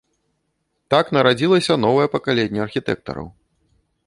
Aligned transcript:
Так 0.93 1.05
нарадзілася 1.17 1.77
новае 1.85 2.07
пакаленне 2.17 2.61
архітэктараў. 2.67 3.27